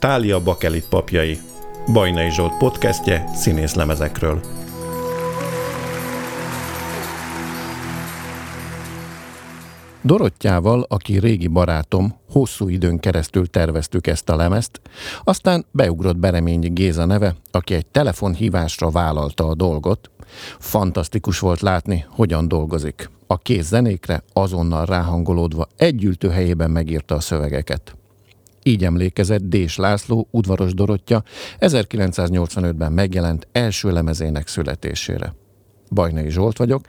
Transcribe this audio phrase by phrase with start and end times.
[0.00, 1.38] Tália Bakelit papjai.
[1.92, 4.40] Bajnai Zsolt podcastje színészlemezekről.
[10.02, 14.80] Dorottyával, aki régi barátom, hosszú időn keresztül terveztük ezt a lemezt,
[15.24, 20.10] aztán beugrott Bereményi Géza neve, aki egy telefonhívásra vállalta a dolgot.
[20.58, 23.10] Fantasztikus volt látni, hogyan dolgozik.
[23.26, 27.94] A kész zenékre azonnal ráhangolódva egy helyében megírta a szövegeket.
[28.62, 31.22] Így emlékezett Dés László, udvaros Dorottya
[31.58, 35.34] 1985-ben megjelent első lemezének születésére.
[35.90, 36.80] Bajnai Zsolt vagyok,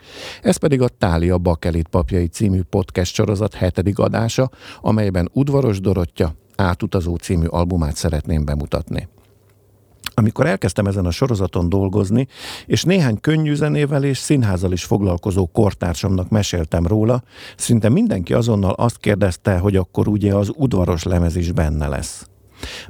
[0.42, 7.16] ez pedig a Tália Bakelit papjai című podcast sorozat hetedik adása, amelyben Udvaros Dorottya átutazó
[7.16, 9.08] című albumát szeretném bemutatni.
[10.14, 12.26] Amikor elkezdtem ezen a sorozaton dolgozni,
[12.66, 17.22] és néhány könnyű zenével és színházzal is foglalkozó kortársamnak meséltem róla,
[17.56, 22.26] szinte mindenki azonnal azt kérdezte, hogy akkor ugye az udvaros lemez is benne lesz.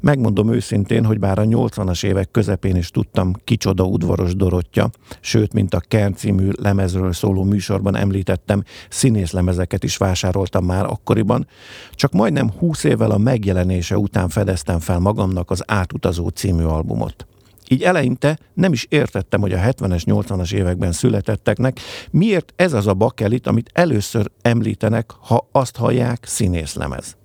[0.00, 5.74] Megmondom őszintén, hogy bár a 80-as évek közepén is tudtam kicsoda udvaros Dorottya, sőt, mint
[5.74, 11.46] a Kern című lemezről szóló műsorban említettem, színészlemezeket is vásároltam már akkoriban,
[11.94, 17.26] csak majdnem 20 évvel a megjelenése után fedeztem fel magamnak az Átutazó című albumot.
[17.68, 22.94] Így eleinte nem is értettem, hogy a 70-es, 80-as években születetteknek miért ez az a
[22.94, 27.16] bakelit, amit először említenek, ha azt hallják színészlemez.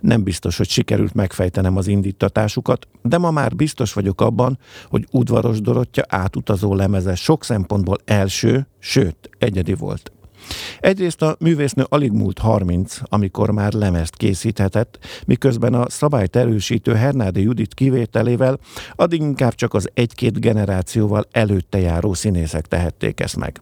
[0.00, 4.58] Nem biztos, hogy sikerült megfejtenem az indítatásukat, de ma már biztos vagyok abban,
[4.88, 10.12] hogy udvaros Dorottya átutazó lemeze sok szempontból első, sőt, egyedi volt.
[10.80, 17.42] Egyrészt a művésznő alig múlt 30, amikor már lemezt készíthetett, miközben a szabályt erősítő Hernádi
[17.42, 18.58] Judit kivételével
[18.94, 23.60] addig inkább csak az egy-két generációval előtte járó színészek tehették ezt meg.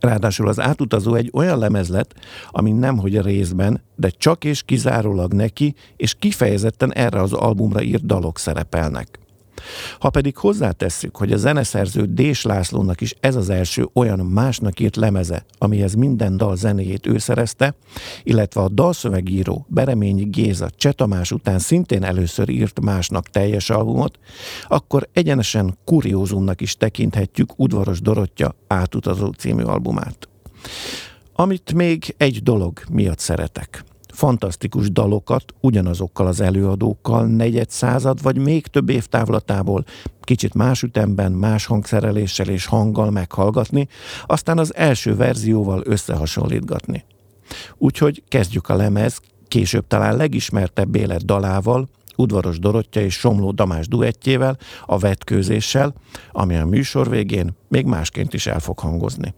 [0.00, 2.14] Ráadásul az átutazó egy olyan lemez lett,
[2.50, 8.06] ami nemhogy a részben, de csak és kizárólag neki, és kifejezetten erre az albumra írt
[8.06, 9.18] dalok szerepelnek.
[9.98, 14.96] Ha pedig hozzátesszük, hogy a zeneszerző Dés Lászlónak is ez az első olyan másnak írt
[14.96, 17.74] lemeze, amihez minden dal zenéjét ő szerezte,
[18.22, 24.18] illetve a dalszövegíró Bereményi Géza Csetamás után szintén először írt másnak teljes albumot,
[24.68, 30.28] akkor egyenesen kuriózumnak is tekinthetjük Udvaros Dorottya átutazó című albumát.
[31.32, 33.84] Amit még egy dolog miatt szeretek–
[34.14, 39.84] fantasztikus dalokat ugyanazokkal az előadókkal negyed század vagy még több évtávlatából
[40.20, 43.88] kicsit más ütemben, más hangszereléssel és hanggal meghallgatni,
[44.26, 47.04] aztán az első verzióval összehasonlítgatni.
[47.76, 54.58] Úgyhogy kezdjük a lemez később talán legismertebb élet dalával, Udvaros Dorottya és Somló Damás duettjével,
[54.86, 55.94] a vetkőzéssel,
[56.32, 59.34] ami a műsor végén még másként is el fog hangozni.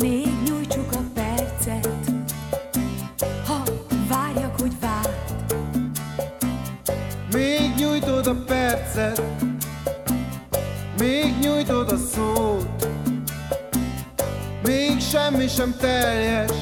[0.00, 1.88] még nyújtsuk percet,
[3.46, 3.62] ha
[4.08, 5.44] várjak, hogy várt.
[7.32, 9.22] Még nyújtod percet,
[10.98, 12.88] még nyújtod szót,
[14.64, 15.46] még semmi
[15.80, 16.52] teljes,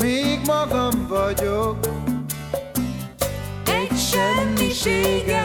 [0.00, 1.78] még magam vagyok.
[3.64, 5.43] Egy semmiséget.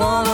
[0.00, 0.29] born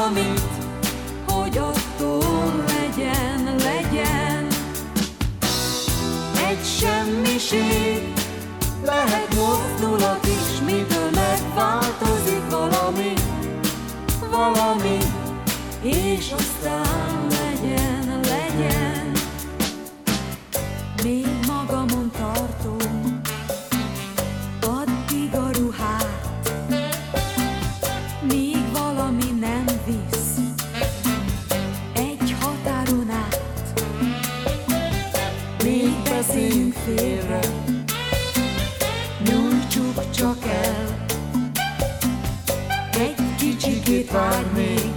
[44.16, 44.92] vár még,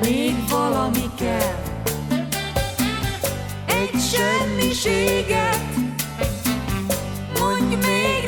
[0.00, 1.62] még valami kell.
[3.66, 5.64] Egy semmiséget,
[7.40, 8.27] mondj még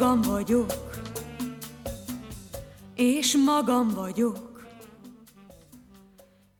[0.00, 0.72] magam vagyok.
[2.94, 4.38] És magam vagyok.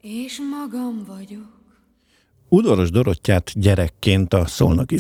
[0.01, 1.59] És magam vagyok.
[2.49, 4.97] Udvaros Dorottyát gyerekként a Szolnoki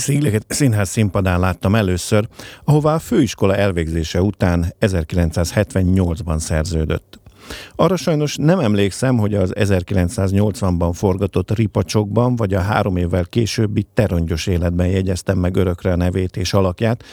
[0.48, 2.28] Színház színpadán láttam először,
[2.64, 7.20] ahová a főiskola elvégzése után 1978-ban szerződött.
[7.76, 14.46] Arra sajnos nem emlékszem, hogy az 1980-ban forgatott ripacsokban, vagy a három évvel későbbi terongyos
[14.46, 17.04] életben jegyeztem meg örökre a nevét és alakját.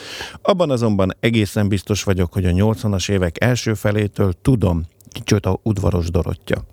[0.42, 6.66] Abban azonban egészen biztos vagyok, hogy a 80-as évek első felétől tudom, kicsoda udvaros Dorottya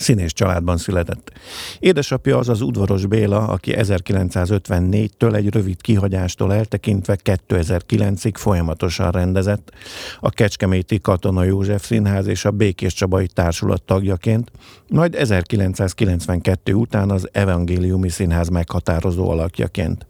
[0.00, 1.32] színész családban született.
[1.78, 9.72] Édesapja az az udvaros Béla, aki 1954-től egy rövid kihagyástól eltekintve 2009-ig folyamatosan rendezett
[10.20, 14.50] a Kecskeméti Katona József Színház és a Békés Csabai Társulat tagjaként,
[14.88, 20.06] majd 1992 után az Evangéliumi Színház meghatározó alakjaként.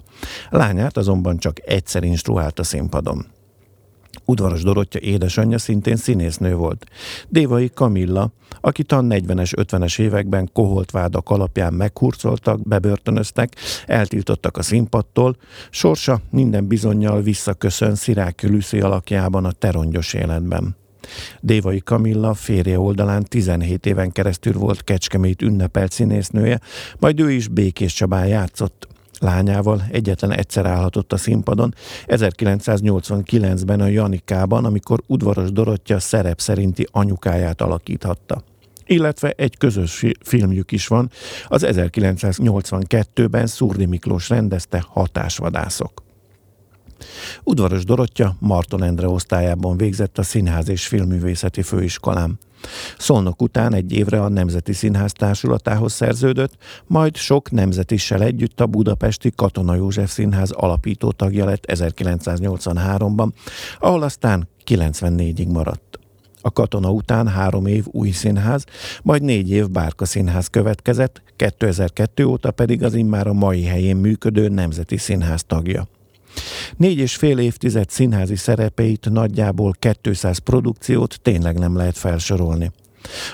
[0.51, 3.27] Lányát azonban csak egyszer instruált a színpadon.
[4.31, 6.87] Udvaros Dorottya édesanyja szintén színésznő volt.
[7.29, 13.57] Dévai Kamilla, akit a 40-es, 50-es években koholt vádak alapján meghurcoltak, bebörtönöztek,
[13.87, 15.37] eltiltottak a színpadtól,
[15.71, 20.77] sorsa minden bizonyal visszaköszön Sziráki Lüszi alakjában a terongyos életben.
[21.41, 26.61] Dévai Kamilla férje oldalán 17 éven keresztül volt Kecskemét ünnepelt színésznője,
[26.99, 28.89] majd ő is Békés Csabán játszott.
[29.21, 31.75] Lányával egyetlen egyszer állhatott a színpadon,
[32.07, 38.43] 1989-ben a Janikában, amikor udvaros Dorottya szerep szerinti anyukáját alakíthatta
[38.91, 41.11] illetve egy közös filmjük is van,
[41.47, 46.03] az 1982-ben Szurdi Miklós rendezte Hatásvadászok.
[47.45, 52.39] Udvaros Dorottya Marton Endre osztályában végzett a Színház és Filmművészeti Főiskolán.
[52.99, 59.33] Szolnok után egy évre a Nemzeti Színház társulatához szerződött, majd sok nemzetissel együtt a Budapesti
[59.37, 63.29] Katona József Színház alapító tagja lett 1983-ban,
[63.79, 65.99] ahol aztán 94-ig maradt.
[66.43, 68.65] A katona után három év új színház,
[69.03, 74.49] majd négy év bárka színház következett, 2002 óta pedig az immár a mai helyén működő
[74.49, 75.89] Nemzeti Színház tagja.
[76.77, 82.71] Négy és fél évtized színházi szerepeit, nagyjából 200 produkciót tényleg nem lehet felsorolni.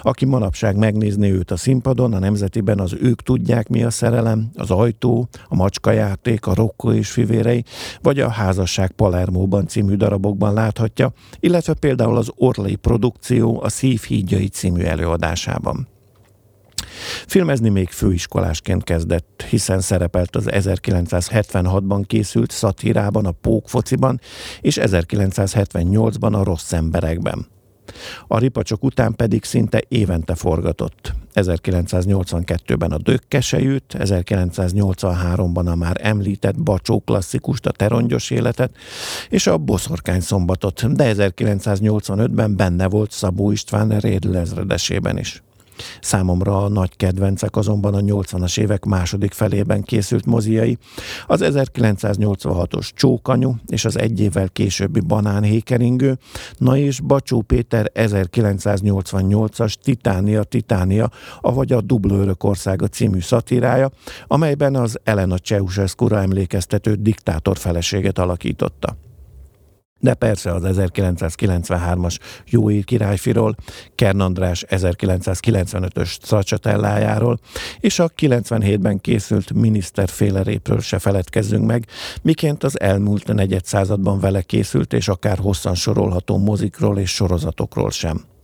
[0.02, 4.70] Aki manapság megnézni őt a színpadon, a Nemzetiben, az ők tudják mi a szerelem, az
[4.70, 7.64] ajtó, a macskajáték, a Rokko és fivérei,
[8.02, 14.48] vagy a Házasság Palermóban című darabokban láthatja, illetve például az Orlai produkció a Szív hídjai
[14.48, 15.88] című előadásában.
[17.26, 24.20] Filmezni még főiskolásként kezdett, hiszen szerepelt az 1976-ban készült szatírában, a Pókfociban,
[24.60, 27.46] és 1978-ban a Rossz emberekben.
[28.26, 31.14] A ripacsok után pedig szinte évente forgatott.
[31.34, 38.76] 1982-ben a Dökkesejűt, 1983-ban a már említett Bacsó klasszikust, a Terongyos életet,
[39.28, 44.36] és a Boszorkány szombatot, de 1985-ben benne volt Szabó István Rédl
[45.18, 45.42] is.
[46.00, 50.78] Számomra a nagy kedvencek azonban a 80-as évek második felében készült moziai,
[51.26, 56.18] az 1986-os Csókanyú és az egy évvel későbbi Banánhékeringő,
[56.58, 63.90] na és Bacsó Péter 1988-as Titánia, Titánia, avagy a Dublőrök országa című szatírája,
[64.26, 68.96] amelyben az Elena Ceausescu-ra emlékeztető diktátor feleséget alakította.
[70.06, 73.54] De persze az 1993-as Jóír királyfiról,
[73.94, 77.38] Kern András 1995-ös Stracciatellájáról
[77.80, 81.86] és a 97-ben készült miniszterfélerépről se feledkezzünk meg,
[82.22, 88.35] miként az elmúlt negyed században vele készült és akár hosszan sorolható mozikról és sorozatokról sem.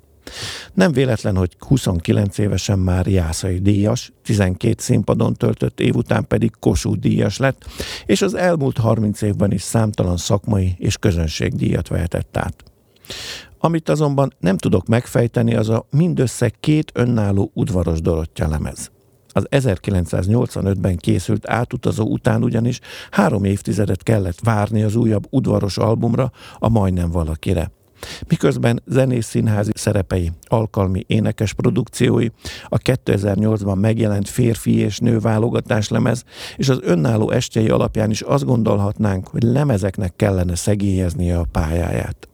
[0.74, 6.98] Nem véletlen, hogy 29 évesen már Jászai díjas, 12 színpadon töltött év után pedig Kossuth
[6.98, 7.64] díjas lett,
[8.06, 12.64] és az elmúlt 30 évben is számtalan szakmai és közönségdíjat vehetett át.
[13.58, 18.90] Amit azonban nem tudok megfejteni, az a mindössze két önálló udvaros Dorottya lemez.
[19.34, 26.68] Az 1985-ben készült átutazó után ugyanis három évtizedet kellett várni az újabb udvaros albumra, a
[26.68, 27.70] Majdnem valakire–
[28.28, 32.26] Miközben zenész színházi szerepei, alkalmi énekes produkciói,
[32.64, 36.24] a 2008-ban megjelent férfi és nő válogatás lemez,
[36.56, 42.28] és az önálló estjei alapján is azt gondolhatnánk, hogy lemezeknek kellene szegélyeznie a pályáját.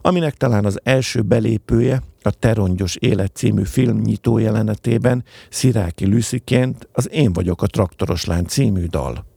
[0.00, 7.10] Aminek talán az első belépője a Terongyos Élet című film nyitó jelenetében Sziráki Lüsziként az
[7.12, 9.27] Én vagyok a traktoros lány című dal.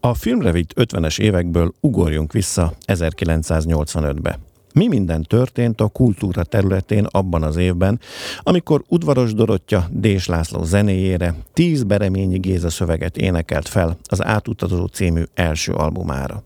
[0.00, 4.38] A filmre vitt 50-es évekből ugorjunk vissza 1985-be.
[4.74, 8.00] Mi minden történt a kultúra területén abban az évben,
[8.42, 15.22] amikor udvaros Dorottya Dés László zenéjére tíz Bereményi Géza szöveget énekelt fel az Átutazó című
[15.34, 16.42] első albumára.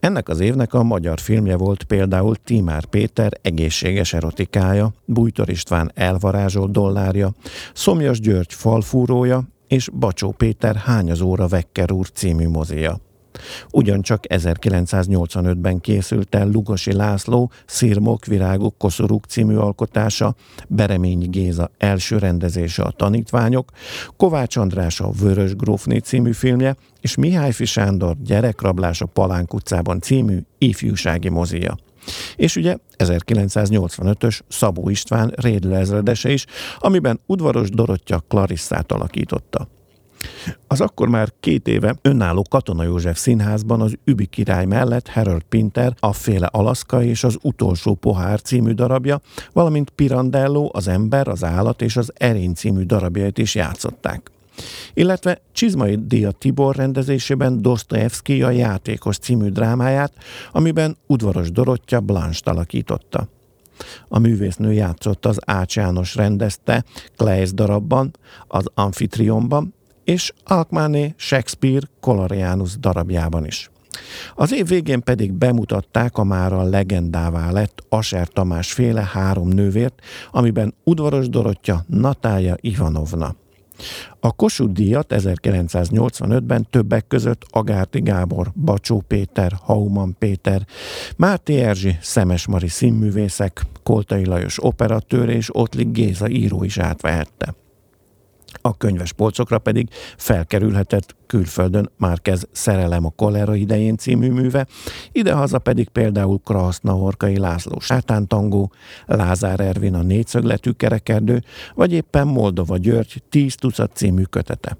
[0.00, 6.70] Ennek az évnek a magyar filmje volt például Tímár Péter egészséges erotikája, Bújtor István elvarázsolt
[6.70, 7.32] dollárja,
[7.72, 13.00] Szomjas György falfúrója és Bacsó Péter Hányazóra Vekker úr című mozia.
[13.70, 20.34] Ugyancsak 1985-ben készült el Lugosi László Szirmok, Virágok, Koszorúk című alkotása,
[20.68, 23.70] Bereményi Géza első rendezése a tanítványok,
[24.16, 30.38] Kovács András a Vörös Grófné című filmje, és Mihály Sándor Gyerekrablás a Palánk utcában című
[30.58, 31.76] ifjúsági mozia.
[32.36, 36.46] És ugye 1985-ös Szabó István Rédlő ezredese is,
[36.78, 39.68] amiben udvaros Dorottya Klarisszát alakította.
[40.66, 45.94] Az akkor már két éve önálló Katona József színházban az Übi király mellett Harold Pinter
[46.00, 49.20] a Féle Alaszka és az Utolsó pohár című darabja,
[49.52, 54.33] valamint Pirandello, az ember, az állat és az erény című darabjait is játszották.
[54.94, 60.12] Illetve Csizmai Dia Tibor rendezésében Dostoyevsky a Játékos című drámáját,
[60.52, 63.28] amiben udvaros Dorottya Blanche alakította.
[64.08, 66.84] A művésznő játszott az Ács János rendezte
[67.16, 68.10] Kleis darabban,
[68.48, 73.70] az Amfitrionban, és Alkmané Shakespeare Colorianus darabjában is.
[74.34, 80.00] Az év végén pedig bemutatták a már a legendává lett Aser Tamás féle három nővért,
[80.30, 83.34] amiben udvaros Dorottya Natája Ivanovna.
[84.20, 90.66] A Kossuth díjat 1985-ben többek között Agárti Gábor, Bacsó Péter, Hauman Péter,
[91.16, 97.54] Máté Erzsi, Szemes Mari színművészek, Koltai Lajos operatőr és Ottlik Géza író is átvehette
[98.60, 104.66] a könyves polcokra pedig felkerülhetett külföldön Márkez Szerelem a kolera idején című műve,
[105.12, 108.72] idehaza pedig például Kraszna László sátántangó,
[109.06, 111.42] Lázár Ervin a négyszögletű kerekerdő,
[111.74, 114.76] vagy éppen Moldova György tíz tucat című kötete.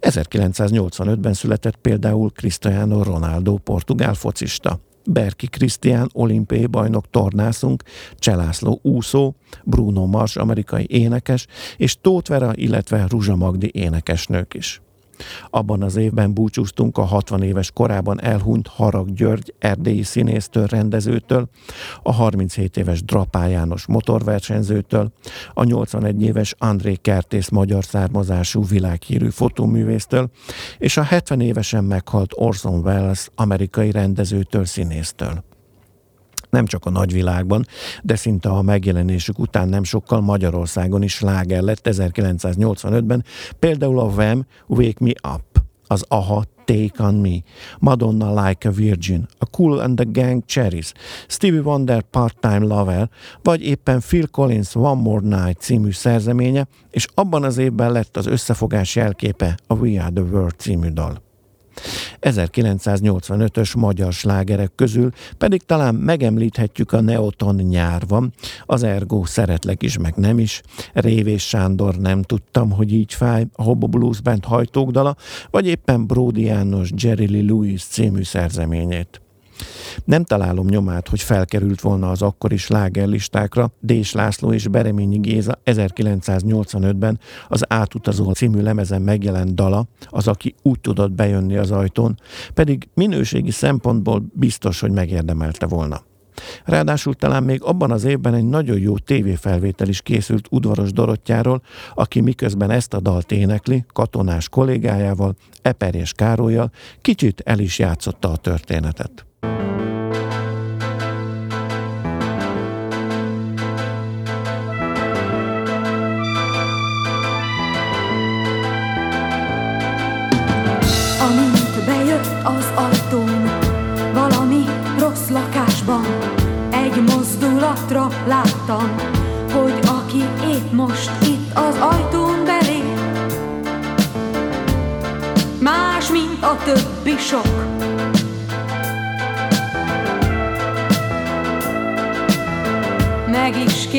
[0.00, 4.80] 1985-ben született például Cristiano Ronaldo, portugál focista.
[5.06, 7.82] Berki Krisztián, olimpiai bajnok tornászunk,
[8.14, 9.34] Cselászló úszó,
[9.64, 11.46] Bruno Mars, amerikai énekes,
[11.76, 14.80] és Tóth Vera, illetve Ruzsa Magdi énekesnők is.
[15.50, 21.48] Abban az évben búcsúztunk a 60 éves korában elhunyt Harag György erdélyi színésztől, rendezőtől,
[22.02, 25.12] a 37 éves Drapá János motorversenyzőtől,
[25.54, 30.30] a 81 éves André Kertész magyar származású világhírű fotóművésztől,
[30.78, 35.44] és a 70 évesen meghalt Orson Welles amerikai rendezőtől, színésztől
[36.56, 37.66] nem csak a nagyvilágban,
[38.02, 43.24] de szinte a megjelenésük után nem sokkal Magyarországon is sláger lett 1985-ben,
[43.58, 44.46] például a Wham!
[44.66, 47.36] Wake Me Up, az AHA Take On Me,
[47.78, 50.92] Madonna Like a Virgin, a Cool and the Gang Cherries,
[51.28, 53.10] Stevie Wonder Part-Time Lover,
[53.42, 58.26] vagy éppen Phil Collins One More Night című szerzeménye, és abban az évben lett az
[58.26, 61.25] összefogás jelképe a We Are the World című dal.
[62.20, 68.32] 1985-ös magyar slágerek közül pedig talán megemlíthetjük a Neoton nyár van,
[68.66, 73.62] az Ergo szeretlek is, meg nem is, Révés Sándor nem tudtam, hogy így fáj, a
[73.62, 75.16] Hobo Blues Band hajtókdala,
[75.50, 79.20] vagy éppen Brody János Jerry Lee Lewis című szerzeményét.
[80.04, 87.18] Nem találom nyomát, hogy felkerült volna az akkori slágerlistákra Dés László és Bereményi Géza 1985-ben
[87.48, 92.20] az Átutazó című lemezen megjelent dala, az, aki úgy tudott bejönni az ajtón,
[92.54, 96.02] pedig minőségi szempontból biztos, hogy megérdemelte volna.
[96.64, 101.62] Ráadásul talán még abban az évben egy nagyon jó tévéfelvétel is készült udvaros Dorottyáról,
[101.94, 108.36] aki miközben ezt a dalt énekli, katonás kollégájával, Eperjes Károlyjal, kicsit el is játszotta a
[108.36, 109.26] történetet.
[109.46, 109.85] Az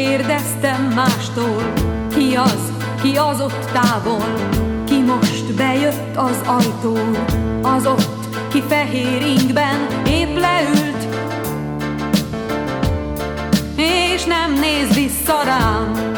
[0.07, 1.73] kérdeztem mástól
[2.15, 4.33] Ki az, ki az ott távol
[4.85, 7.15] Ki most bejött az ajtón
[7.61, 8.15] Az ott
[8.51, 11.07] ki fehér ingben épp leült,
[13.75, 16.16] és nem néz vissza rám.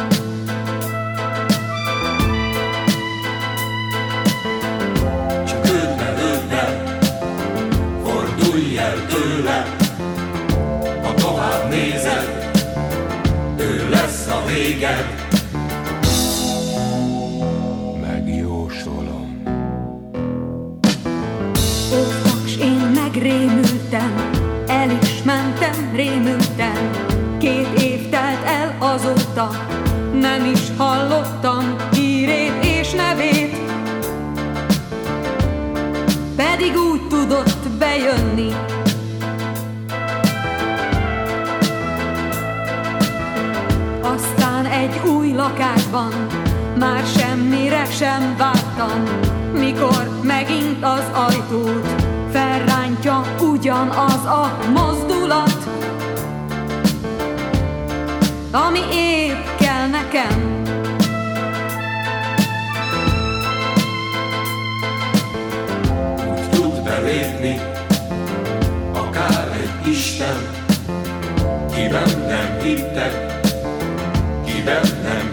[14.90, 15.20] A véged.
[23.22, 24.30] rémültem,
[24.68, 26.90] el is mentem, rémültem.
[27.38, 29.50] Két év telt el azóta,
[30.14, 33.58] nem is hallottam hírét és nevét.
[36.36, 38.50] Pedig úgy tudott bejönni,
[45.50, 46.12] lakásban
[46.80, 49.04] már semmire sem vártam,
[49.54, 51.88] mikor megint az ajtót
[52.32, 55.70] felrántja ugyanaz a mozdulat,
[58.52, 60.49] ami épp kell nekem.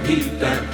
[0.07, 0.66] Nem hittek,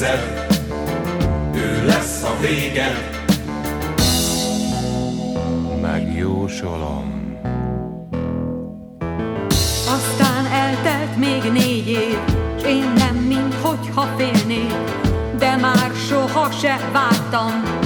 [0.00, 0.46] nézed,
[1.54, 3.18] ő lesz a véged.
[5.80, 7.38] Megjósolom.
[9.88, 12.18] Aztán eltelt még négy év,
[12.60, 14.74] s én nem, minthogyha félnék,
[15.38, 17.79] de már soha se vártam,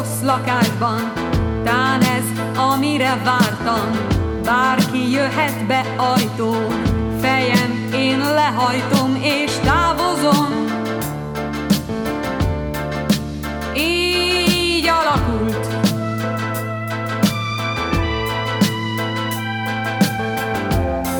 [0.00, 1.12] rossz lakásban,
[1.64, 2.24] tán ez,
[2.56, 3.90] amire vártam,
[4.44, 6.82] bárki jöhet be ajtón,
[7.20, 10.48] fejem én lehajtom és távozom.
[13.74, 15.66] Így alakult.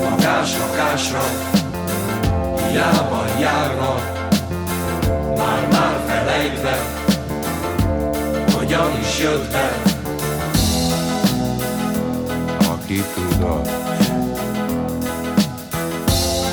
[0.02, 1.22] Lakás lakásra,
[2.68, 4.00] hiába járva,
[5.36, 6.99] már-már felejtve,
[8.70, 9.82] hogyan is jött be.
[12.70, 13.68] Aki tudott.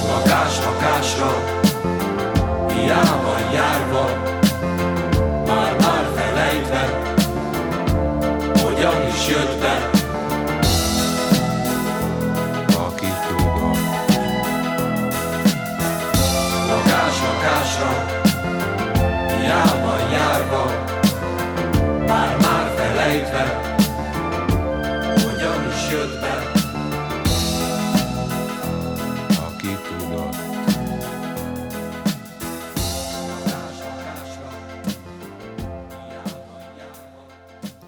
[0.07, 1.43] Lakás lakásra,
[2.73, 4.09] hiába járva,
[5.45, 7.01] már-már felejtve,
[8.63, 9.89] hogyan is jött be.
[12.77, 13.77] Aki tudott.
[16.67, 18.16] Lakás lakásra,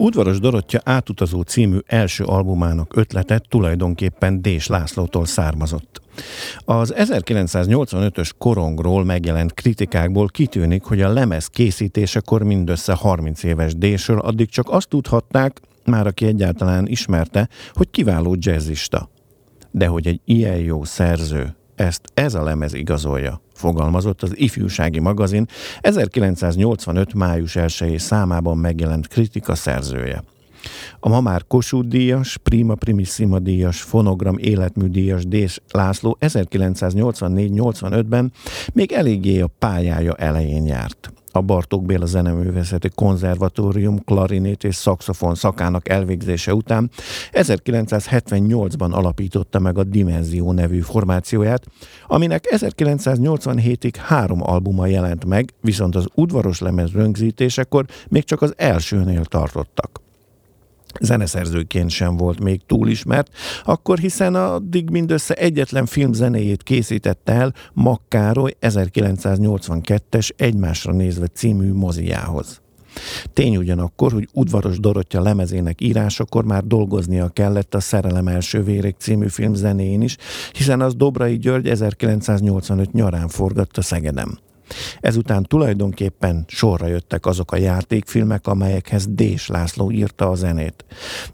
[0.01, 6.01] Udvaros Dorottya átutazó című első albumának ötlete tulajdonképpen Dés Lászlótól származott.
[6.65, 14.49] Az 1985-ös korongról megjelent kritikákból kitűnik, hogy a lemez készítésekor mindössze 30 éves Désről addig
[14.49, 19.09] csak azt tudhatták, már aki egyáltalán ismerte, hogy kiváló jazzista.
[19.71, 25.47] De hogy egy ilyen jó szerző, ezt ez a lemez igazolja, fogalmazott az ifjúsági magazin
[25.81, 27.13] 1985.
[27.13, 30.23] május 1 számában megjelent kritika szerzője.
[30.99, 38.31] A ma már Kossuth díjas, Prima Primissima díjas, Fonogram életmű díjas Dés László 1984-85-ben
[38.73, 41.11] még eléggé a pályája elején járt.
[41.31, 46.89] A Bartók Béla Zeneművészeti Konzervatórium klarinét és szakszofon szakának elvégzése után
[47.31, 51.65] 1978-ban alapította meg a Dimenzió nevű formációját,
[52.07, 59.25] aminek 1987-ig három albuma jelent meg, viszont az udvaros lemez rögzítésekor még csak az elsőnél
[59.25, 60.07] tartottak
[60.99, 63.29] zeneszerzőként sem volt még túl ismert,
[63.63, 72.61] akkor hiszen addig mindössze egyetlen film zenéjét készítette el Makkároly 1982-es Egymásra nézve című moziához.
[73.33, 79.27] Tény ugyanakkor, hogy Udvaros Dorottya lemezének írásakor már dolgoznia kellett a Szerelem első vérek című
[79.27, 80.17] film zenéjén is,
[80.51, 84.37] hiszen az Dobrai György 1985 nyarán forgatta Szegedem.
[85.01, 90.85] Ezután tulajdonképpen sorra jöttek azok a játékfilmek, amelyekhez Dés László írta a zenét.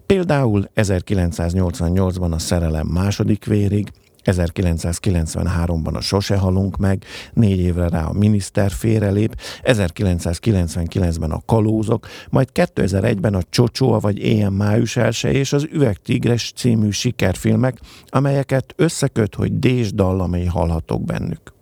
[0.06, 3.91] Például 1988-ban a Szerelem második vérig,
[4.26, 12.50] 1993-ban a Sose halunk meg, négy évre rá a miniszter félrelép, 1999-ben a Kalózok, majd
[12.54, 19.93] 2001-ben a Csocsóa vagy Éjjel májuselse és az Üvegtigres című sikerfilmek, amelyeket összeköt, hogy Dés
[19.93, 21.54] dallamai hallhatók bennük.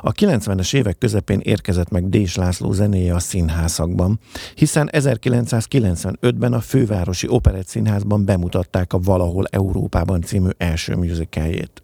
[0.00, 4.20] A 90-es évek közepén érkezett meg Dés László zenéje a színházakban,
[4.54, 11.82] hiszen 1995-ben a Fővárosi Operett Színházban bemutatták a Valahol Európában című első musicaljét.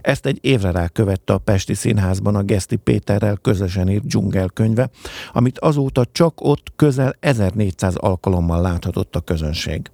[0.00, 4.90] Ezt egy évre rá követte a Pesti Színházban a Geszti Péterrel közösen írt dzsungelkönyve,
[5.32, 9.90] amit azóta csak ott közel 1400 alkalommal láthatott a közönség.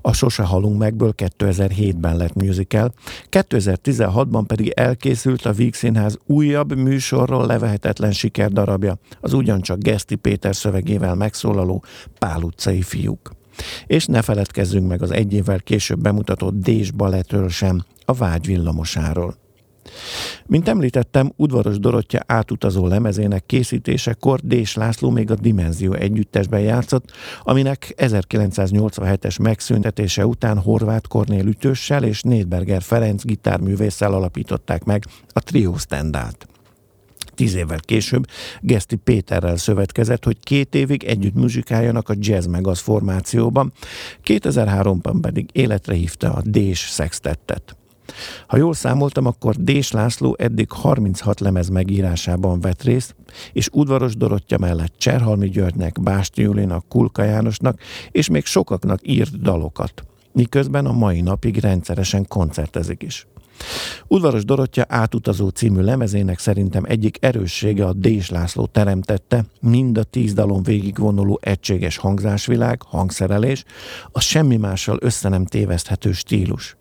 [0.00, 2.94] A Sose halunk megből 2007-ben lett musical,
[3.30, 11.14] 2016-ban pedig elkészült a Víg Színház újabb műsorról levehetetlen sikerdarabja, az ugyancsak Geszti Péter szövegével
[11.14, 11.84] megszólaló
[12.18, 13.30] Pál utcai fiúk.
[13.86, 19.43] És ne feledkezzünk meg az egy évvel később bemutatott Dés Balettről sem, a Vágy villamosáról.
[20.46, 27.94] Mint említettem, Udvaros Dorottya átutazó lemezének készítésekor Dés László még a Dimenzió együttesben játszott, aminek
[27.96, 36.48] 1987-es megszüntetése után Horváth Kornél ütőssel és Nédberger Ferenc gitárművésszel alapították meg a Trio Standát.
[37.34, 38.26] Tíz évvel később
[38.60, 43.72] Geszti Péterrel szövetkezett, hogy két évig együtt muzsikáljanak a Jazz Megaz formációban,
[44.24, 47.76] 2003-ban pedig életre hívta a Dés Sextettet.
[48.46, 53.14] Ha jól számoltam, akkor Dés László eddig 36 lemez megírásában vett részt,
[53.52, 60.04] és udvaros Dorottya mellett Cserhalmi Györgynek, Básti Julinak, Kulka Jánosnak, és még sokaknak írt dalokat,
[60.32, 63.26] miközben a mai napig rendszeresen koncertezik is.
[64.06, 70.32] Udvaros Dorottya átutazó című lemezének szerintem egyik erőssége a Dés László teremtette, mind a tíz
[70.32, 73.64] dalon végigvonuló egységes hangzásvilág, hangszerelés,
[74.12, 76.76] a semmi mással össze nem téveszthető stílus.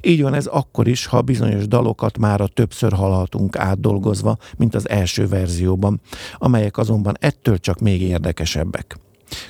[0.00, 4.88] Így van ez akkor is, ha bizonyos dalokat már a többször hallhatunk átdolgozva, mint az
[4.88, 6.00] első verzióban,
[6.34, 8.96] amelyek azonban ettől csak még érdekesebbek.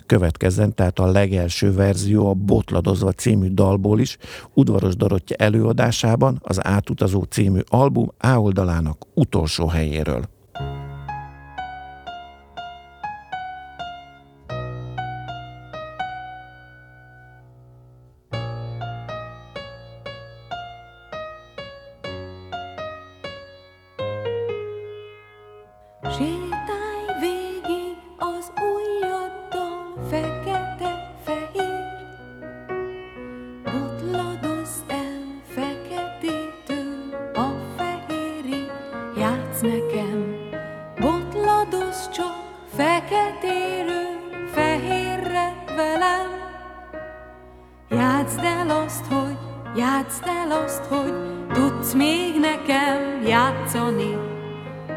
[0.06, 4.16] Következzen tehát a legelső verzió a Botladozva című dalból is,
[4.54, 10.28] Udvaros Dorottya előadásában az Átutazó című album A oldalának utolsó helyéről.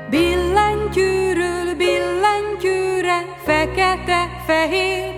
[0.09, 5.13] Billentyűről billentyűre, fekete-fehér,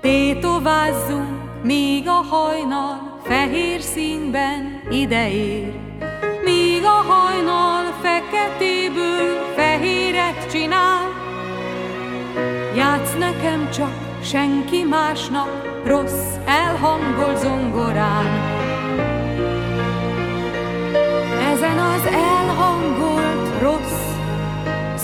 [0.00, 5.72] Tétovázzunk, míg a hajnal fehér színben ideér.
[6.44, 11.08] Míg a hajnal feketéből fehéret csinál,
[12.76, 13.92] Játsz nekem csak
[14.22, 18.26] senki másnak, rossz elhangol zongorán.
[21.52, 22.47] Ezen az el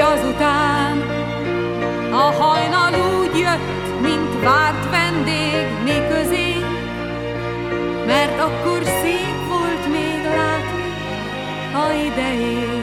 [0.00, 1.00] azután
[2.12, 6.56] a hajnal úgy jött, mint várt vendég mi közé,
[8.06, 10.92] mert akkor szép volt még látni,
[11.72, 12.81] ha ideért.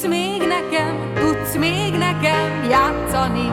[0.00, 3.48] Tudsz még nekem, tudsz még nekem játszani.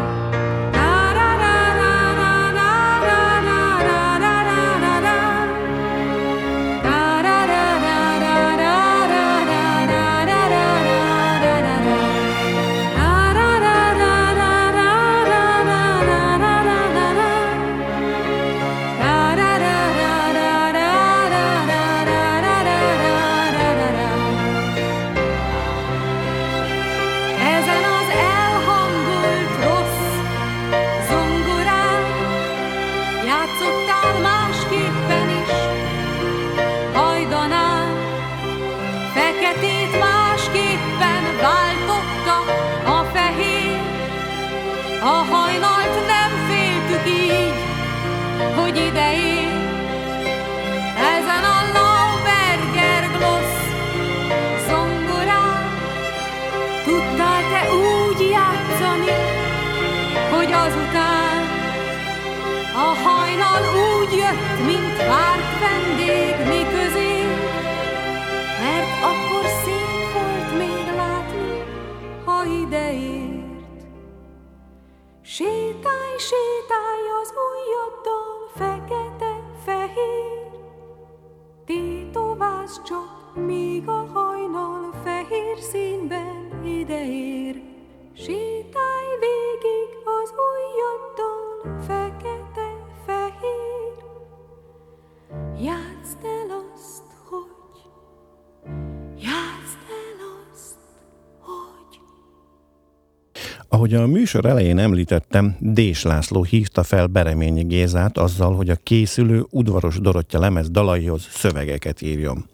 [103.69, 109.45] Ahogy a műsor elején említettem, Dés László hívta fel Bereményi Gézát azzal, hogy a készülő
[109.49, 112.45] udvaros Dorottya lemez dalaihoz szövegeket írjon.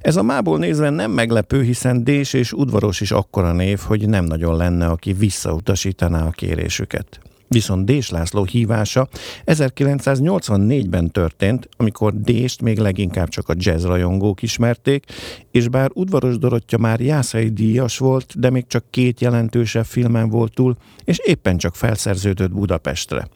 [0.00, 4.24] Ez a mából nézve nem meglepő, hiszen Dés és udvaros is akkora név, hogy nem
[4.24, 7.20] nagyon lenne, aki visszautasítaná a kérésüket.
[7.52, 9.08] Viszont Dés László hívása
[9.46, 15.04] 1984-ben történt, amikor Dést még leginkább csak a jazz rajongók ismerték,
[15.50, 20.54] és bár Udvaros Dorottya már jászai díjas volt, de még csak két jelentősebb filmen volt
[20.54, 23.28] túl, és éppen csak felszerződött Budapestre.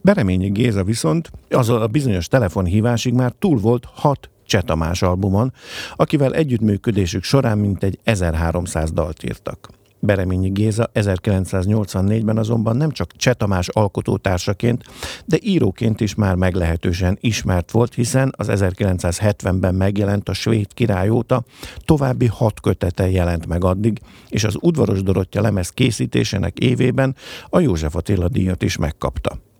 [0.00, 5.52] Bereményi Géza viszont az a bizonyos telefonhívásig már túl volt hat Csetamás albumon,
[5.96, 9.80] akivel együttműködésük során mintegy 1300 dalt írtak.
[10.04, 14.84] Bereményi Géza 1984-ben azonban nem csak Cseh Tamás alkotótársaként,
[15.24, 21.44] de íróként is már meglehetősen ismert volt, hiszen az 1970-ben megjelent a Svéd király óta
[21.84, 27.16] további hat kötete jelent meg addig, és az Udvaros Dorottya lemez készítésének évében
[27.48, 29.51] a József Attila díjat is megkapta.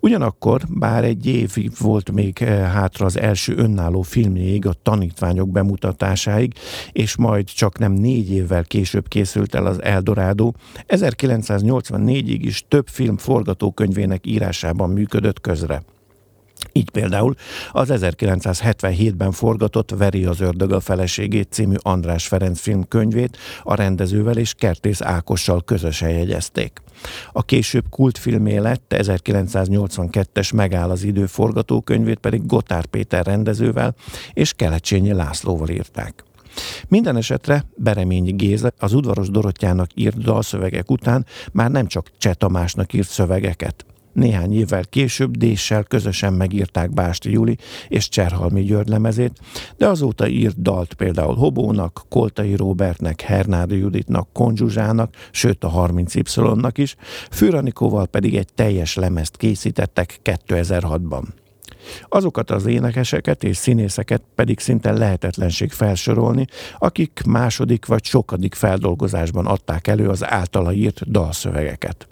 [0.00, 6.52] Ugyanakkor, bár egy év volt még eh, hátra az első önálló filmjéig, a tanítványok bemutatásáig,
[6.92, 10.52] és majd csak nem négy évvel később készült el az Eldorado,
[10.88, 15.82] 1984-ig is több film forgatókönyvének írásában működött közre.
[16.72, 17.34] Így például
[17.72, 24.54] az 1977-ben forgatott Veri az ördög a feleségét című András Ferenc filmkönyvét a rendezővel és
[24.54, 26.82] Kertész Ákossal közösen jegyezték.
[27.32, 33.94] A később kultfilmé lett 1982-es Megáll az idő forgatókönyvét pedig Gotár Péter rendezővel
[34.32, 36.22] és Kelecsényi Lászlóval írták.
[36.88, 42.92] Minden esetre Bereményi Géza az udvaros Dorottyának írt dalszövegek után már nem csak Cseh Tamásnak
[42.92, 43.86] írt szövegeket.
[44.18, 47.56] Néhány évvel később Déssel közösen megírták Básti Juli
[47.88, 49.40] és Cserhalmi György lemezét,
[49.76, 56.96] de azóta írt dalt például Hobónak, Koltai Robertnek, Hernádi Juditnak, Konzsuzsának, sőt a 30Y-nak is,
[57.30, 61.22] Fűranikóval pedig egy teljes lemezt készítettek 2006-ban.
[62.08, 66.46] Azokat az énekeseket és színészeket pedig szinte lehetetlenség felsorolni,
[66.78, 72.08] akik második vagy sokadik feldolgozásban adták elő az általa írt dalszövegeket.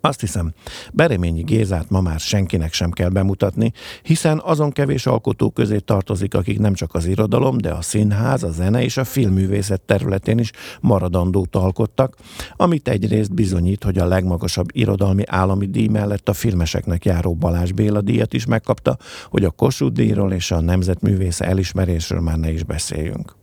[0.00, 0.52] Azt hiszem,
[0.92, 6.58] Bereményi Gézát ma már senkinek sem kell bemutatni, hiszen azon kevés alkotó közé tartozik, akik
[6.58, 11.56] nem csak az irodalom, de a színház, a zene és a filmművészet területén is maradandót
[11.56, 12.16] alkottak,
[12.56, 18.00] amit egyrészt bizonyít, hogy a legmagasabb irodalmi állami díj mellett a filmeseknek járó Balázs Béla
[18.00, 18.96] díjat is megkapta,
[19.30, 23.36] hogy a Kossuth díjról és a Nemzetművésze elismerésről már ne is beszéljünk.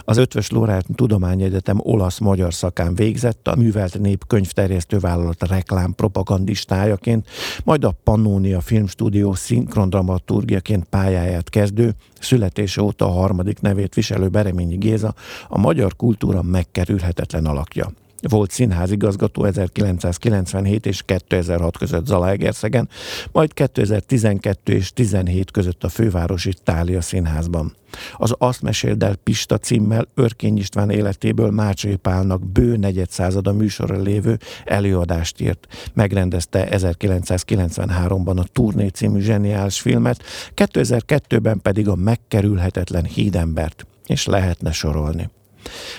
[0.00, 7.28] Az Ötvös Lórát Tudományegyetem olasz-magyar szakán végzett, a művelt nép könyvterjesztő vállalat reklám propagandistájaként,
[7.64, 15.14] majd a Pannonia Filmstúdió szinkrondramaturgiaként pályáját kezdő, születése óta a harmadik nevét viselő Bereményi Géza
[15.48, 17.92] a magyar kultúra megkerülhetetlen alakja.
[18.28, 22.88] Volt színházigazgató 1997 és 2006 között Zalaegerszegen,
[23.32, 27.74] majd 2012 és 17 között a fővárosi Tália színházban.
[28.16, 34.38] Az Azt meséld el Pista címmel Örkény István életéből Mácsai Pálnak bő negyedszázada műsorra lévő
[34.64, 35.90] előadást írt.
[35.92, 40.22] Megrendezte 1993-ban a Turné című zseniális filmet,
[40.54, 43.86] 2002-ben pedig a megkerülhetetlen hídembert.
[44.06, 45.30] És lehetne sorolni.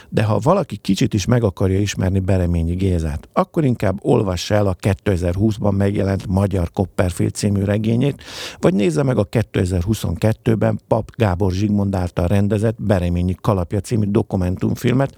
[0.09, 4.75] De ha valaki kicsit is meg akarja ismerni Bereményi Gézát, akkor inkább olvassa el a
[4.75, 8.23] 2020-ban megjelent Magyar Copperfield című regényét,
[8.59, 15.15] vagy nézze meg a 2022-ben Pap Gábor Zsigmond által rendezett Bereményi Kalapja című dokumentumfilmet,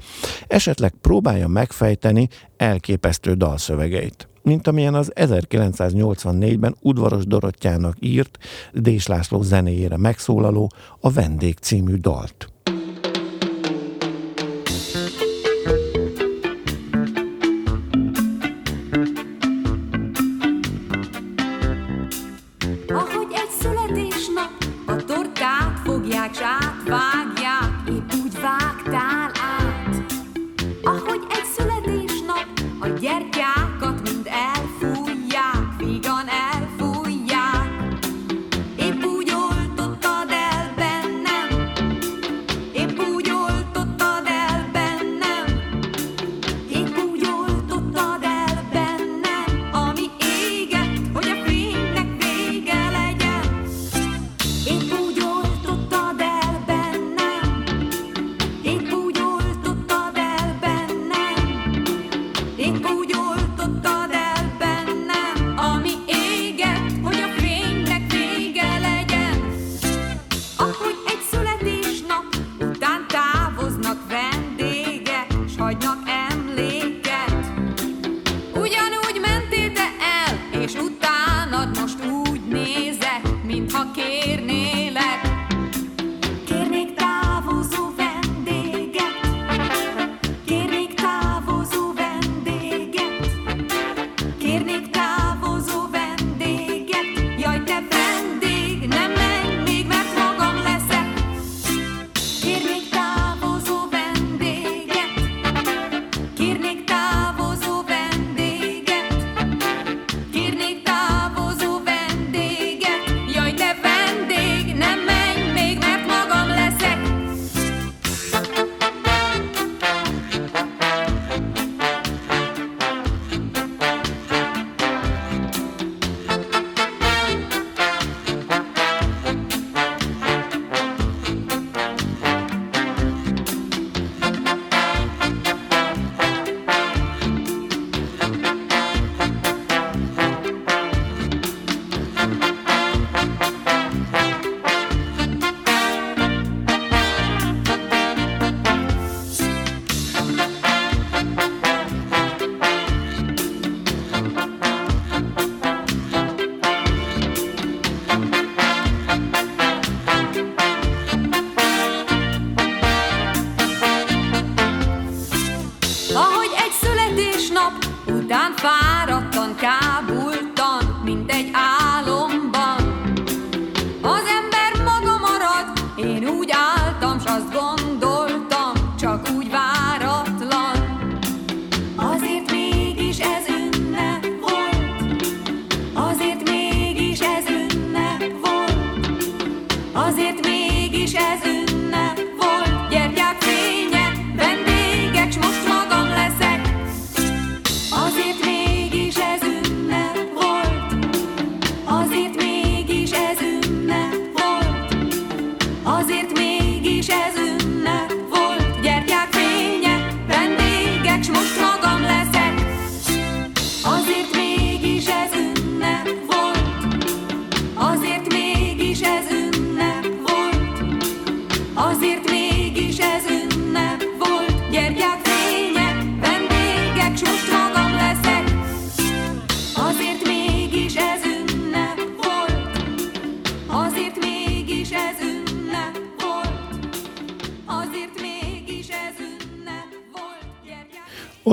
[0.48, 8.38] esetleg próbálja megfejteni elképesztő dalszövegeit mint amilyen az 1984-ben Udvaros Dorottyának írt
[8.74, 12.52] Dés László zenéjére megszólaló a Vendég című dalt.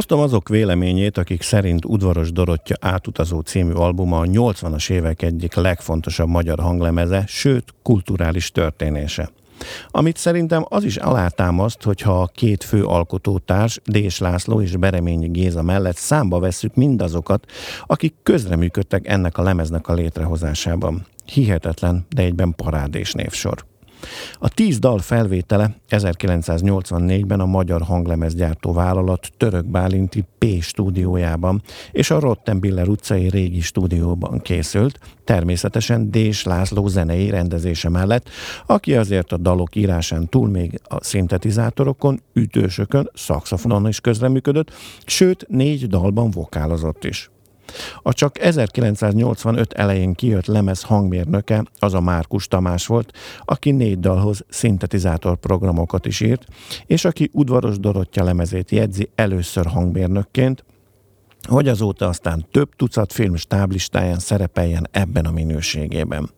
[0.05, 6.29] Osztom azok véleményét, akik szerint Udvaros Dorottya átutazó című albuma a 80-as évek egyik legfontosabb
[6.29, 9.31] magyar hanglemeze, sőt, kulturális történése.
[9.89, 15.63] Amit szerintem az is alátámaszt, hogyha a két fő alkotótárs, Dés László és Bereményi Géza
[15.63, 17.45] mellett számba vesszük mindazokat,
[17.87, 21.07] akik közreműködtek ennek a lemeznek a létrehozásában.
[21.25, 23.65] Hihetetlen, de egyben parádés névsor.
[24.39, 32.21] A tíz dal felvétele 1984-ben a Magyar Hanglemezgyártó Vállalat Török Bálinti P stúdiójában és a
[32.21, 38.29] Rottenbiller utcai régi stúdióban készült, természetesen Dés László zenei rendezése mellett,
[38.67, 44.73] aki azért a dalok írásán túl még a szintetizátorokon, ütősökön, szaxofonon is közreműködött,
[45.07, 47.31] sőt négy dalban vokálozott is.
[48.03, 53.13] A csak 1985 elején kijött lemez hangmérnöke az a Márkus Tamás volt,
[53.45, 56.45] aki négy dalhoz szintetizátor programokat is írt,
[56.87, 60.65] és aki udvaros Dorottya lemezét jegyzi először hangmérnökként,
[61.49, 66.31] hogy azóta aztán több tucat film stáblistáján szerepeljen ebben a minőségében.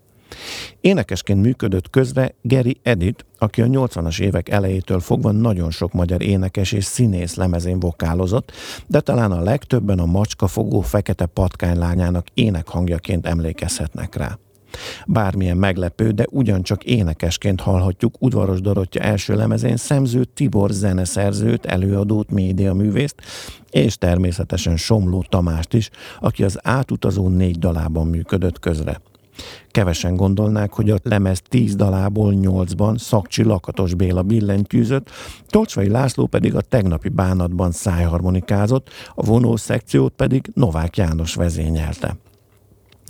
[0.81, 6.73] Énekesként működött közre Geri Edit, aki a 80-as évek elejétől fogva nagyon sok magyar énekes
[6.73, 8.53] és színész lemezén vokálozott,
[8.87, 14.39] de talán a legtöbben a macskafogó fekete patkánylányának énekhangjaként emlékezhetnek rá.
[15.07, 23.15] Bármilyen meglepő, de ugyancsak énekesként hallhatjuk Udvaros Dorottya első lemezén Szemző Tibor zeneszerzőt, előadót, médiaművészt,
[23.71, 29.01] és természetesen Somló Tamást is, aki az átutazó négy dalában működött közre.
[29.71, 35.11] Kevesen gondolnák, hogy a lemez tíz dalából nyolcban Szakcsi Lakatos Béla billentyűzött,
[35.47, 42.17] Tolcsvai László pedig a tegnapi bánatban szájharmonikázott, a vonó szekciót pedig Novák János vezényelte.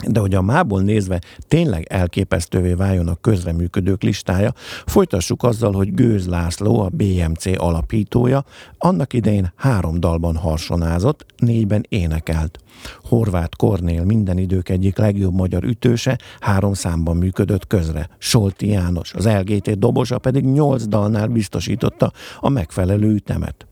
[0.04, 4.52] De hogy a mából nézve tényleg elképesztővé váljon a közreműködők listája,
[4.86, 8.44] folytassuk azzal, hogy Gőz László, a BMC alapítója,
[8.78, 12.58] annak idején három dalban harsonázott, négyben énekelt.
[13.02, 18.08] Horváth Kornél minden idők egyik legjobb magyar ütőse három számban működött közre.
[18.18, 23.66] Solti János, az LGT dobosa pedig nyolc dalnál biztosította a megfelelő ütemet.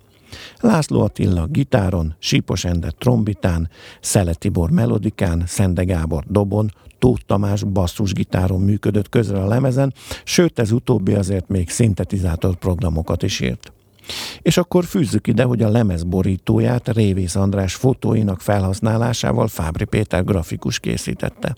[0.61, 3.71] László Attila gitáron, Sípos Ende trombitán,
[4.01, 10.73] Szele Tibor melodikán, Szende Gábor dobon, Tóth Tamás basszusgitáron működött közre a lemezen, sőt ez
[10.73, 13.73] utóbbi azért még szintetizátor programokat is írt.
[14.43, 20.79] És akkor fűzzük ide, hogy a lemez borítóját Révész András fotóinak felhasználásával Fábri Péter grafikus
[20.79, 21.57] készítette.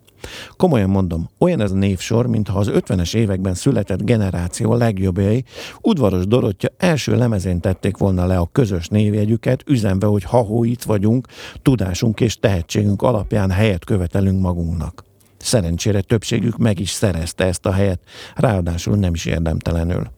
[0.57, 5.45] Komolyan mondom, olyan ez a névsor, mintha az 50-es években született generáció legjobbjai
[5.81, 11.27] udvaros Dorottya első lemezén tették volna le a közös névjegyüket, üzenve, hogy ha itt vagyunk,
[11.63, 15.05] tudásunk és tehetségünk alapján helyet követelünk magunknak.
[15.37, 18.01] Szerencsére többségük meg is szerezte ezt a helyet,
[18.35, 20.11] ráadásul nem is érdemtelenül.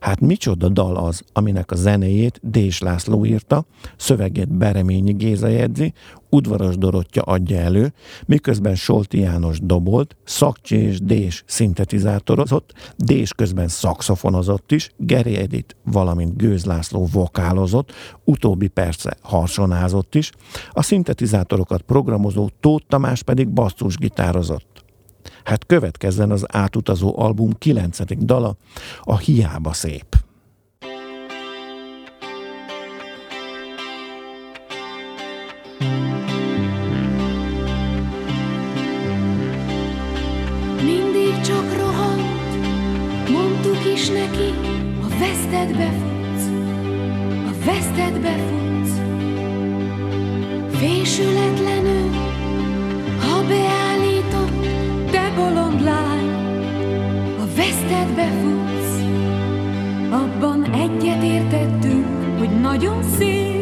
[0.00, 3.64] Hát micsoda dal az, aminek a zenéjét Dés László írta,
[3.96, 5.92] szövegét Bereményi Géza jegyzi,
[6.30, 7.92] Udvaros Dorottya adja elő,
[8.26, 16.36] miközben Solti János dobolt, Szakcsi és Dés szintetizátorozott, Dés közben szakszofonozott is, Geri Edit, valamint
[16.36, 17.92] Gőz László vokálozott,
[18.24, 20.30] utóbbi perce harsonázott is,
[20.70, 24.69] a szintetizátorokat programozó Tóth Tamás pedig basszusgitározott.
[25.44, 28.56] Hát következzen az átutazó album kilencedik dala,
[29.02, 30.16] a Hiába szép.
[40.82, 42.60] Mindig csak rohant,
[43.30, 44.50] mondtuk is neki,
[45.02, 46.46] a vesztedbe futsz,
[47.46, 48.98] a vesztedbe futsz.
[50.78, 52.10] Fésületlenül,
[53.18, 53.79] ha beállított,
[60.80, 62.06] egyet értettünk,
[62.38, 63.59] hogy nagyon szép,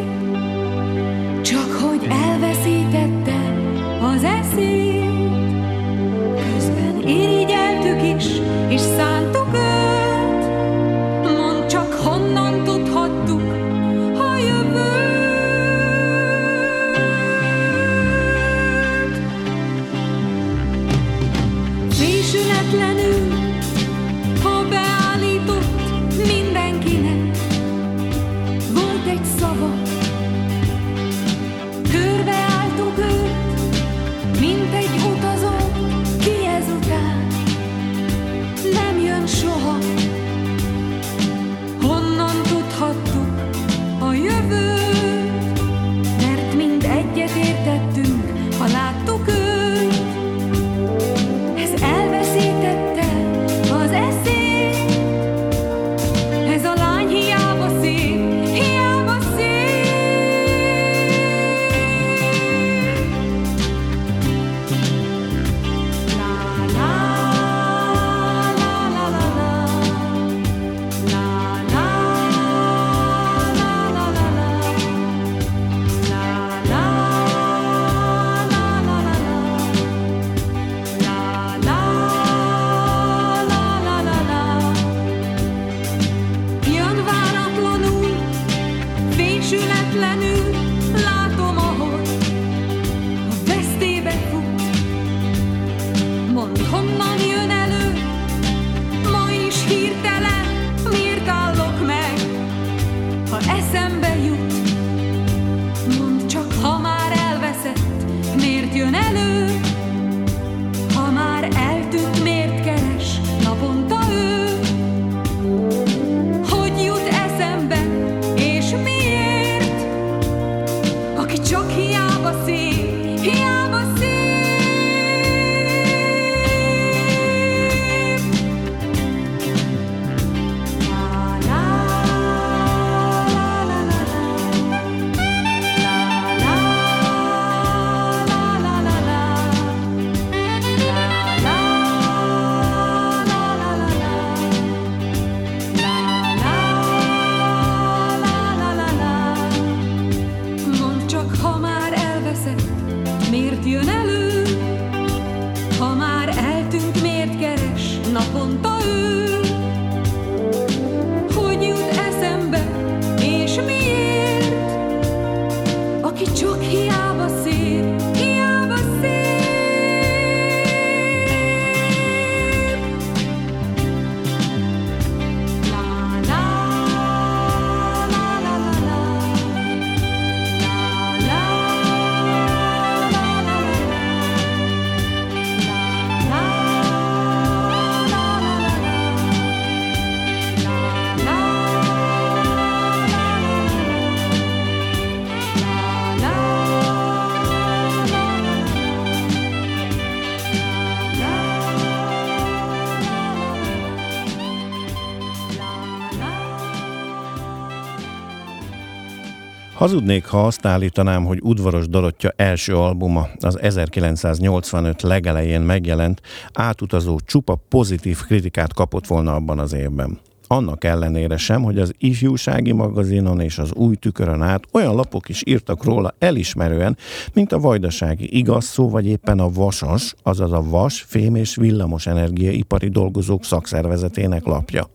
[209.78, 216.20] Hazudnék, ha azt állítanám, hogy Udvaros Dorottya első albuma, az 1985 legelején megjelent,
[216.52, 220.18] átutazó csupa pozitív kritikát kapott volna abban az évben.
[220.46, 225.42] Annak ellenére sem, hogy az ifjúsági magazinon és az új tükörön át olyan lapok is
[225.46, 226.96] írtak róla elismerően,
[227.32, 232.06] mint a vajdasági igaz szó, vagy éppen a Vasas, azaz a Vas, Fém és Villamos
[232.06, 234.88] Energiaipari Dolgozók Szakszervezetének lapja.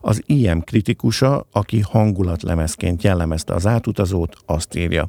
[0.00, 5.08] Az IM kritikusa, aki hangulatlemezként jellemezte az átutazót, azt írja.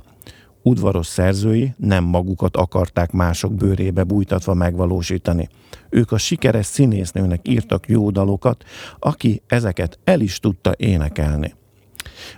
[0.61, 5.49] Udvaros szerzői nem magukat akarták mások bőrébe bújtatva megvalósítani.
[5.89, 8.63] Ők a sikeres színésznőnek írtak jó dalokat,
[8.99, 11.53] aki ezeket el is tudta énekelni.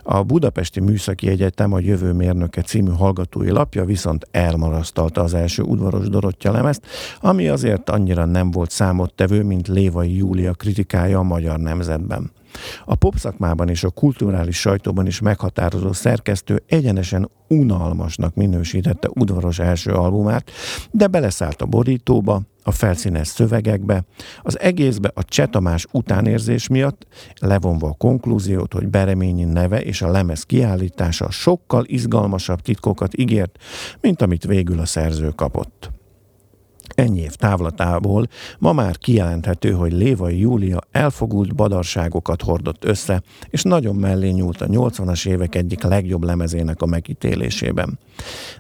[0.04, 6.10] A Budapesti Műszaki Egyetem a Jövő Mérnöke című hallgatói lapja viszont elmarasztalta az első udvaros
[6.10, 6.86] Dorottya lemezt,
[7.22, 12.32] ami azért annyira nem volt számottevő, mint Lévai Júlia kritikája a Magyar Nemzetben.
[12.86, 20.52] A popszakmában és a kulturális sajtóban is meghatározó szerkesztő egyenesen unalmasnak minősítette udvaros első albumát,
[20.92, 24.04] de beleszállt a borítóba, a felszínes szövegekbe,
[24.42, 27.08] az egészbe a Csetamás utánérzés miatt,
[27.40, 33.58] levonva a konklúziót, hogy Bereményi neve és a lemez kiállítása sokkal izgalmasabb titkokat ígért,
[34.02, 35.99] mint amit végül a szerző kapott.
[37.00, 38.28] Ennyi év távlatából
[38.58, 44.66] ma már kijelenthető, hogy Lévai Júlia elfogult badarságokat hordott össze, és nagyon mellé nyúlt a
[44.66, 48.00] 80-as évek egyik legjobb lemezének a megítélésében.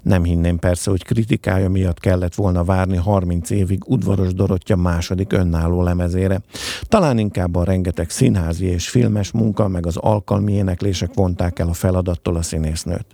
[0.01, 5.83] Nem hinném persze, hogy kritikája miatt kellett volna várni 30 évig udvaros Dorottya második önálló
[5.83, 6.41] lemezére.
[6.81, 11.73] Talán inkább a rengeteg színházi és filmes munka, meg az alkalmi éneklések vonták el a
[11.73, 13.05] feladattól a színésznőt.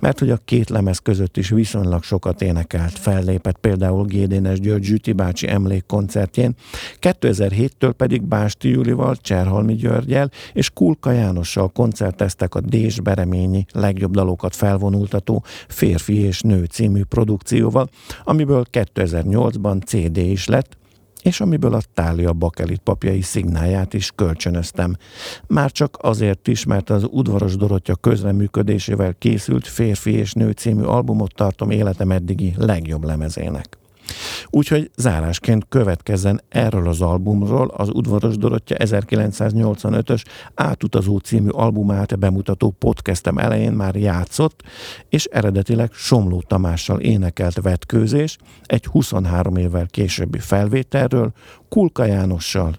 [0.00, 5.12] Mert hogy a két lemez között is viszonylag sokat énekelt, fellépett például Gédénes György Zsüti
[5.12, 6.54] bácsi emlékkoncertjén,
[7.00, 14.56] 2007-től pedig Básti Júlival, Cserhalmi Györgyel és Kulka Jánossal koncerteztek a Dés Bereményi legjobb dalokat
[14.56, 17.88] felvonultató Férfi és Nő című produkcióval,
[18.24, 20.78] amiből 2008-ban CD is lett,
[21.22, 24.96] és amiből a Tália Bakelit papjai szignáját is kölcsönöztem.
[25.46, 31.34] Már csak azért is, mert az udvaros Dorottya közreműködésével készült Férfi és Nő című albumot
[31.34, 33.79] tartom életem eddigi legjobb lemezének.
[34.50, 43.38] Úgyhogy zárásként következzen erről az albumról az Udvaros Dorottya 1985-ös Átutazó című albumát bemutató podcastem
[43.38, 44.62] elején már játszott,
[45.08, 51.32] és eredetileg Somló Tamással énekelt vetkőzés egy 23 évvel későbbi felvételről
[51.68, 52.74] Kulka Jánossal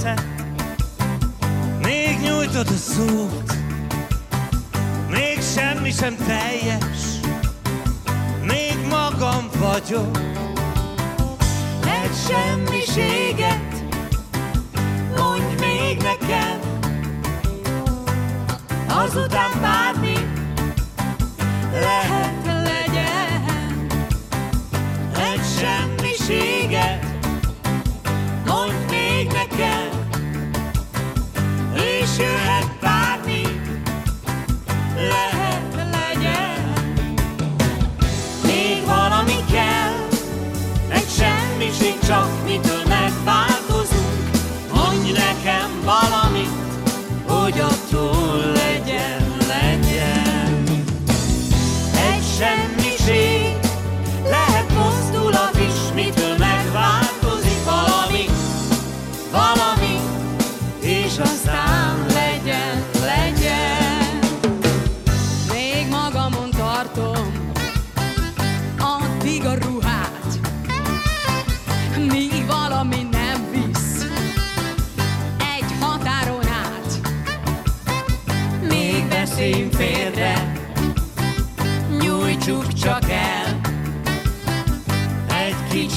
[0.00, 0.24] egyszer.
[1.82, 3.52] Még nyújtod a szót
[5.10, 7.20] Még semmi sem teljes
[8.42, 10.18] Még magam vagyok.
[11.84, 13.84] Egy semmiséget
[15.16, 16.58] Mondj még nekem
[18.88, 20.16] Azután bármi
[21.72, 22.29] lehet.
[32.20, 32.69] should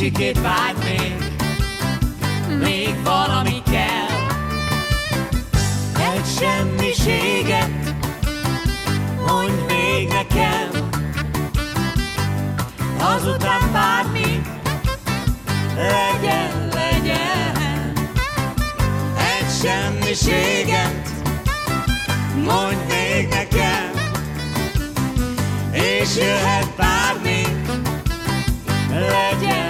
[0.03, 1.15] kicsikét vágy még,
[2.59, 4.17] még valami kell.
[6.13, 7.95] Egy semmiséget,
[9.27, 10.89] mondj még nekem,
[12.99, 14.41] azután bármi
[15.75, 17.93] legyen, legyen.
[19.17, 21.09] Egy semmiséget,
[22.45, 23.91] mondj még nekem,
[25.71, 27.41] és jöhet bármi
[28.89, 29.62] legyen.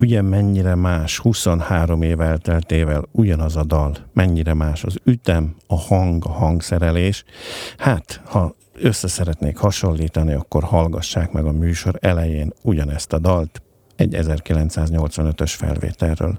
[0.00, 6.24] Ugye mennyire más 23 év elteltével ugyanaz a dal, mennyire más az ütem, a hang,
[6.24, 7.24] a hangszerelés.
[7.78, 13.62] Hát, ha össze szeretnék hasonlítani, akkor hallgassák meg a műsor elején ugyanezt a dalt,
[13.96, 16.38] egy 1985-ös felvételről.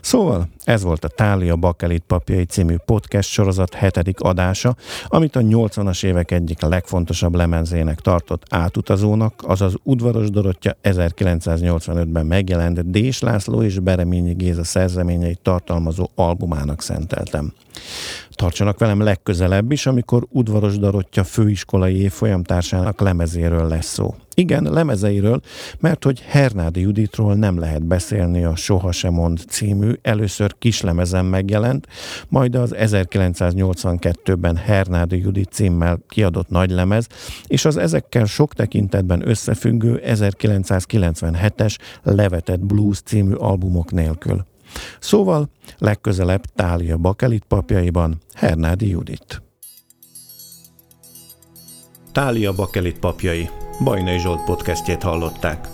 [0.00, 6.04] Szóval ez volt a Tália Bakelit papjai című podcast sorozat hetedik adása, amit a 80-as
[6.04, 14.32] évek egyik legfontosabb lemenzének tartott átutazónak, azaz Udvaros Dorottya 1985-ben megjelent Dés László és Bereményi
[14.32, 17.52] Géza szerzeményeit tartalmazó albumának szenteltem.
[18.36, 24.14] Tartsanak velem legközelebb is, amikor Udvaros Dorottya főiskolai évfolyamtársának lemezéről lesz szó.
[24.34, 25.40] Igen, lemezeiről,
[25.80, 31.86] mert hogy Hernádi Juditról nem lehet beszélni a Soha sem mond című először kislemezen megjelent,
[32.28, 37.06] majd az 1982-ben Hernádi Judit címmel kiadott nagylemez,
[37.46, 44.44] és az ezekkel sok tekintetben összefüggő 1997-es Levetett Blues című albumok nélkül.
[44.98, 49.42] Szóval legközelebb Tália Bakelit papjaiban Hernádi Judit.
[52.12, 53.48] Tália Bakelit papjai
[53.84, 55.68] Bajnai Zsolt podcastjét hallották.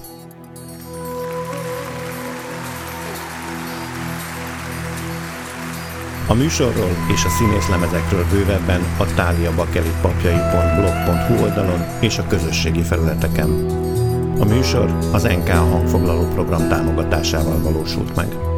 [6.29, 13.51] A műsorról és a színészlemezekről bővebben a táliabakelitpapjai.blog.hu oldalon és a közösségi felületeken.
[14.39, 18.52] A műsor az NK hangfoglaló program támogatásával valósult meg.